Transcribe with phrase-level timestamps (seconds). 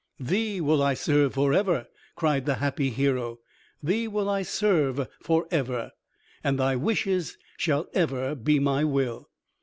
[0.19, 3.37] "Thee will I serve for ever," cried the happy hero,
[3.83, 5.91] "thee will I serve for ever,
[6.43, 9.29] and thy wishes shall ever be my will!"